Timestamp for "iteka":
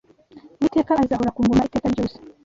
1.67-1.87